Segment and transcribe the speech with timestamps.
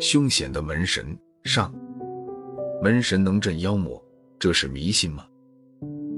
[0.00, 1.74] 凶险的门神上，
[2.82, 4.02] 门神能镇妖魔，
[4.38, 5.24] 这是迷信吗？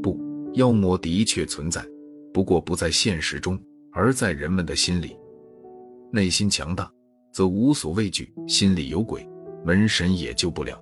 [0.03, 0.19] 不，
[0.55, 1.85] 妖魔的确存在，
[2.35, 3.57] 不过不在现实中，
[3.93, 5.17] 而在人们的心里。
[6.13, 6.91] 内心强大，
[7.33, 9.25] 则无所畏惧；心里有鬼，
[9.65, 10.77] 门神也救不了。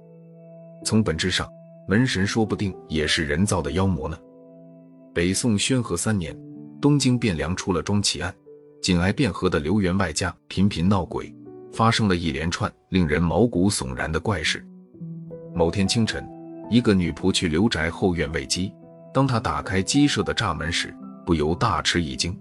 [0.85, 1.49] 从本质上，
[1.87, 4.19] 门神说不定也是人造的妖魔呢。
[5.13, 6.37] 北宋宣和三年，
[6.81, 8.35] 东京汴梁出了桩奇案，
[8.85, 11.35] 紧挨汴河的刘员外家频频闹鬼，
[11.73, 14.63] 发生了一连串令人毛骨悚然的怪事。
[15.55, 16.23] 某天清晨，
[16.71, 18.71] 一个女仆去刘宅后院喂鸡，
[19.11, 20.95] 当她打开鸡舍的栅门时，
[21.25, 22.39] 不由大吃一惊。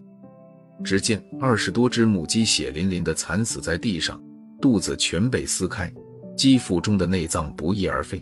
[0.84, 4.22] 只见二十多只母鸡血淋淋的惨死在地上，
[4.60, 5.90] 肚子全被撕开，
[6.36, 8.22] 鸡腹中的内脏不翼而飞。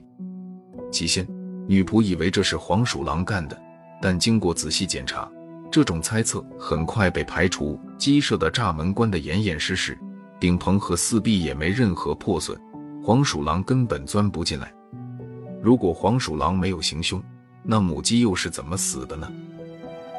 [0.92, 1.28] 起先，
[1.68, 3.60] 女仆以为这是黄鼠狼干的，
[4.00, 5.28] 但经过仔细检查，
[5.72, 7.80] 这种猜测很快被排除。
[7.98, 9.98] 鸡舍的栅门关得严严实实，
[10.40, 12.60] 顶棚和四壁也没任何破损，
[13.02, 14.74] 黄鼠狼根本钻不进来。
[15.62, 17.24] 如果黄鼠狼没有行凶，
[17.64, 19.32] 那母鸡又是怎么死的呢？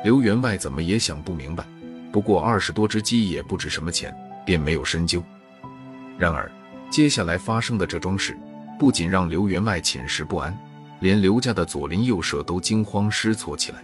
[0.05, 1.67] 刘员外怎么也想不明白。
[2.13, 4.15] 不过二十多只鸡也不值什么钱，
[4.47, 5.23] 便没有深究。
[6.17, 6.51] 然而，
[6.89, 8.39] 接下来发生的这桩事，
[8.79, 10.57] 不仅让刘员外寝食不安，
[11.01, 13.83] 连刘家的左邻右舍都惊慌失措起来。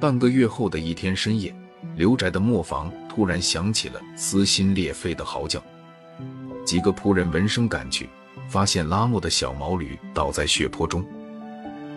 [0.00, 1.54] 半个月后的一天深夜，
[1.94, 5.62] 刘宅的磨坊突然响起了撕心裂肺的嚎叫。
[6.64, 8.08] 几个仆人闻声赶去，
[8.48, 11.04] 发现拉磨的小毛驴倒在血泊中，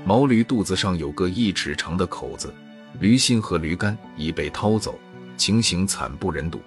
[0.06, 2.54] 毛驴肚子上有个一尺长的口子，
[3.00, 5.00] 驴心和驴肝已被掏走。
[5.36, 6.60] 情形惨不忍睹。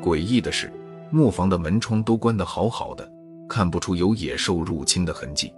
[0.00, 0.72] 诡异的是，
[1.10, 3.10] 磨坊的门窗都关得好好的，
[3.48, 5.52] 看不出有野兽入侵的痕迹。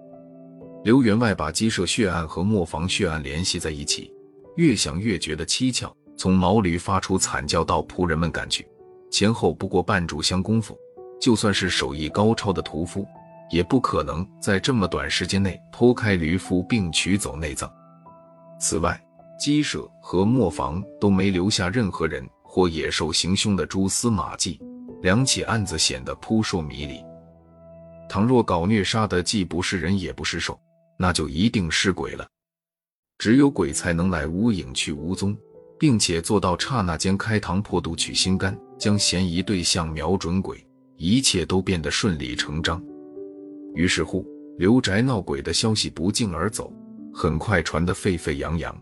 [0.85, 4.11] 刘员外把鸡舍血案和磨坊血案联系在一起，
[4.59, 5.95] 越想越觉得蹊跷。
[6.17, 8.67] 从毛驴发出惨叫到仆人们赶去，
[9.09, 10.77] 前后不过半炷香功夫。
[11.21, 13.07] 就算是手艺高超的屠夫，
[13.53, 17.73] 也不可能在这么短时间内剖开驴腹并取走内脏。
[18.61, 19.01] 此外，
[19.39, 24.61] 鸡舍和磨坊都没留下任何人或野兽行凶的蛛丝马迹，
[25.03, 27.01] 两起案子显得扑朔迷离。
[28.09, 30.59] 倘若搞虐杀的既不是人也不是兽，
[30.99, 32.27] 那就一定是鬼了。
[33.19, 35.37] 只有鬼才能来无影去无踪，
[35.77, 40.65] 并且做到刹那间开膛破肚取心肝，将嫌疑对象瞄准鬼，
[40.97, 42.81] 一切都变得顺理成章。
[43.75, 44.25] 于是乎，
[44.57, 46.73] 刘宅闹鬼的消息不胫而走，
[47.13, 48.75] 很快传得沸沸扬扬。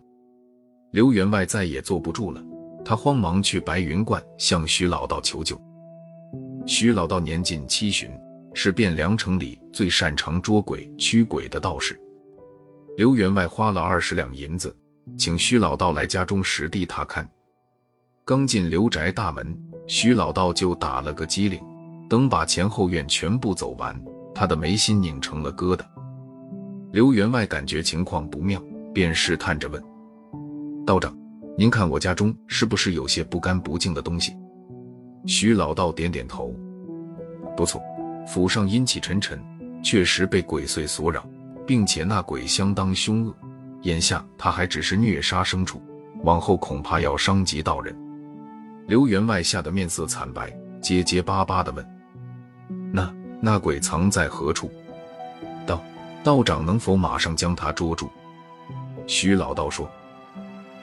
[0.92, 2.44] 刘员外再也坐不住了，
[2.84, 5.58] 他慌忙去白云观向徐老道求救。
[6.66, 8.10] 徐老道年近七旬，
[8.53, 11.98] 是汴梁城里最擅长捉鬼驱鬼的道士。
[12.96, 14.74] 刘员外花了二十两银子，
[15.18, 17.22] 请徐老道来家中实地踏勘。
[18.24, 19.54] 刚进刘宅大门，
[19.86, 21.60] 徐老道就打了个激灵。
[22.08, 24.00] 等把前后院全部走完，
[24.34, 25.84] 他的眉心拧成了疙瘩。
[26.90, 28.62] 刘员外感觉情况不妙，
[28.94, 29.82] 便试探着问。
[30.86, 31.14] 道长，
[31.58, 34.34] 您看我家中是不是有些不干不净的东西？
[35.26, 36.54] 徐老道点点头，
[37.54, 37.82] 不错，
[38.26, 39.38] 府上阴气沉沉，
[39.82, 41.28] 确实被鬼祟所扰，
[41.66, 43.34] 并且那鬼相当凶恶。
[43.82, 45.82] 眼下他还只是虐杀牲畜，
[46.22, 47.97] 往后恐怕要伤及道人。
[48.87, 50.50] 刘员外吓得面色惨白，
[50.81, 51.87] 结结巴巴地问
[52.93, 54.71] ：“那那鬼藏在何处？
[55.66, 55.82] 道
[56.25, 58.09] 道长能否马上将他捉住？”
[59.06, 59.88] 徐老道说。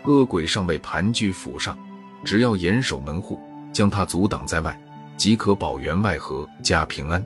[0.06, 1.78] 恶鬼尚未盘踞府上，
[2.26, 3.40] 只要严守门户，
[3.72, 4.78] 将他阻挡在外，
[5.16, 7.26] 即可保员外和家平安。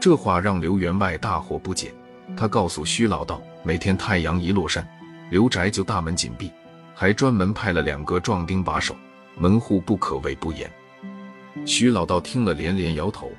[0.00, 1.92] 这话让刘员外大惑不解。
[2.36, 4.86] 他告诉徐老道，每天太阳一落山，
[5.30, 6.50] 刘宅就大门紧闭，
[6.94, 8.96] 还专门派了两个壮丁把守，
[9.36, 10.70] 门户不可谓不严。
[11.66, 13.30] 徐老道听了连连摇头，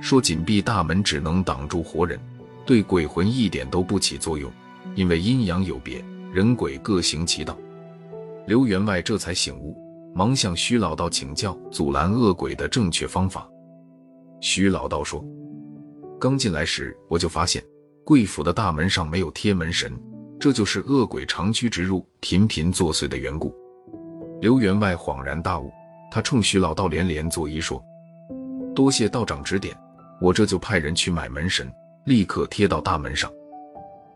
[0.00, 2.18] 说：“紧闭大门只能挡住活人，
[2.66, 4.50] 对鬼魂一点都不起作用，
[4.94, 7.56] 因为阴阳有别，人鬼各行其道。”
[8.46, 9.76] 刘员外这才醒悟，
[10.14, 13.48] 忙向徐老道请教阻拦恶鬼的正确方法。
[14.40, 15.24] 徐老道说
[16.20, 17.62] ：“刚进来时，我就发现
[18.04, 19.92] 贵府的大门上没有贴门神，
[20.38, 23.54] 这就是恶鬼长驱直入、频频作祟的缘故。”
[24.40, 25.70] 刘员外恍然大悟，
[26.10, 27.82] 他冲徐老道连连作揖说
[28.74, 29.76] ：“多谢道长指点，
[30.20, 31.70] 我这就派人去买门神，
[32.06, 33.30] 立刻贴到大门上。”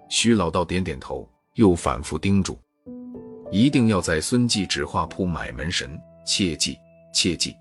[0.09, 2.59] 徐老道点点头，又反复叮嘱。
[3.53, 6.77] 一定要在孙记纸画铺买门神，切记
[7.13, 7.55] 切记！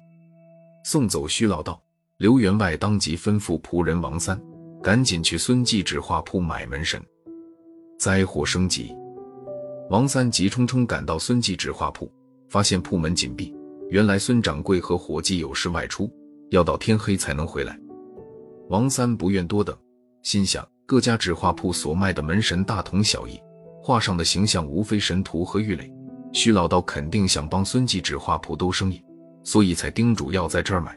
[0.84, 1.80] 送走徐老道，
[2.18, 4.40] 刘员外当即吩咐仆人王三，
[4.84, 7.02] 赶紧去孙记纸画铺买门神。
[7.98, 8.94] 灾祸升级，
[9.90, 12.12] 王三急冲冲赶到孙记纸画铺，
[12.50, 13.56] 发现铺门紧闭，
[13.90, 16.12] 原来孙掌柜和伙计有事外出，
[16.50, 17.80] 要到天黑才能回来。
[18.68, 19.74] 王三不愿多等，
[20.22, 23.40] 心想各家纸画铺所卖的门神大同小异，
[23.82, 25.90] 画上的形象无非神荼和郁垒，
[26.34, 29.02] 徐老道肯定想帮孙记纸画铺兜生意，
[29.46, 30.94] 所以才叮嘱要在这儿买。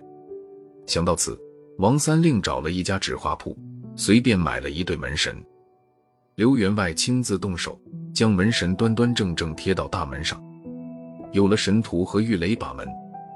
[0.89, 1.39] 想到此，
[1.79, 3.57] 王三另找了一家纸画铺，
[3.97, 5.35] 随便买了一对门神。
[6.35, 7.81] 刘员外亲自动手，
[8.15, 10.41] 将门神端端正正贴到大门上。
[11.33, 12.87] 有了神荼和郁垒把门，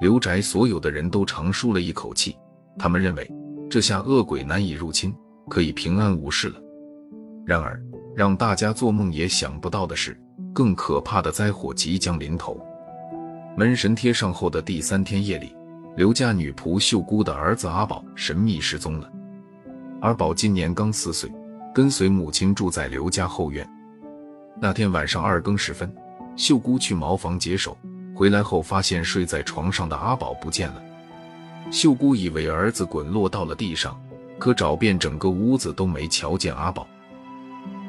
[0.01, 2.37] 刘宅所有的人都长舒了一口气。
[2.79, 3.29] 他们认为
[3.71, 5.15] 这下恶鬼难以入侵，
[5.49, 6.61] 可以平安无事了。
[7.47, 7.83] 然而，
[8.15, 10.19] 让大家做梦也想不到的是，
[10.53, 12.61] 更可怕的灾祸即将临头。
[13.57, 15.55] 门神贴上后的第三天夜里，
[15.97, 19.11] 刘家女仆秀姑的儿子阿宝神秘失踪了。
[20.00, 21.31] 阿宝今年刚四岁，
[21.75, 23.69] 跟随母亲住在刘家后院。
[24.58, 25.93] 那天晚上二更时分。
[26.37, 27.76] 秀姑去茅房解手，
[28.14, 30.82] 回来后发现睡在床上的阿宝不见了。
[31.70, 34.00] 秀姑以为儿子滚落到了地上，
[34.38, 36.87] 可找遍整个屋子都没瞧见阿宝。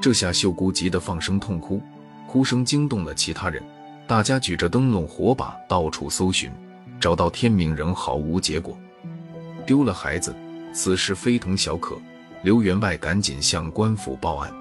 [0.02, 1.82] 这下秀姑急得放声痛哭，
[2.28, 3.64] 哭声惊动了其他人，
[4.06, 6.52] 大家举着灯笼火把到处搜寻，
[7.00, 8.78] 找到天明仍毫无结果。
[9.66, 10.36] 丢了孩子，
[10.74, 11.98] 此事非同小可。
[12.44, 14.52] 刘员外赶紧向官府报案，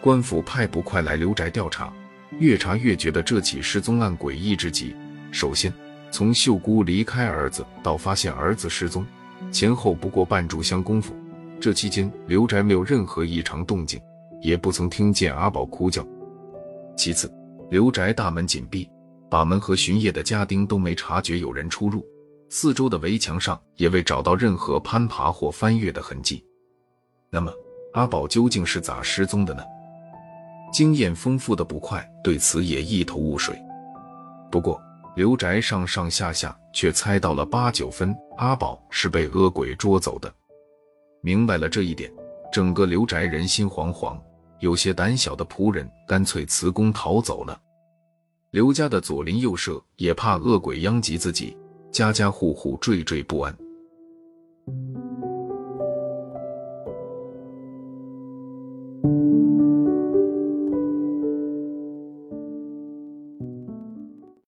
[0.00, 1.92] 官府派捕快来刘宅调查。
[2.38, 4.94] 越查越觉得这起失踪案诡异至极。
[5.30, 5.72] 首先，
[6.10, 9.06] 从秀姑离开儿子到发现儿子失踪，
[9.52, 11.14] 前后不过半炷香功夫。
[11.60, 14.00] 这期间，刘宅没有任何异常动静，
[14.42, 16.06] 也不曾听见阿宝哭叫。
[16.96, 17.30] 其次，
[17.70, 18.88] 刘宅大门紧闭，
[19.30, 22.04] 把门和巡夜的家丁都没察觉有人出入，
[22.58, 26.42] 四周的围墙上也未找到任何攀爬或翻越的痕迹。
[27.28, 27.52] 那么，
[27.92, 29.62] 阿宝究竟是咋失踪的呢？
[30.72, 33.54] 经验丰富的捕快对此也一头雾水。
[34.50, 34.80] 不过
[35.16, 40.32] 刘宅上上下下却猜到了八九分，阿宝是被恶鬼捉走的。
[41.20, 42.10] 明白了这一点，
[42.50, 44.18] 整个刘宅人心惶惶，
[44.60, 47.60] 有些胆小的仆人干脆辞工逃走了。
[48.50, 51.54] 刘家的左邻右舍也怕恶鬼殃及自己，
[51.96, 53.65] 家家户户惴惴不安。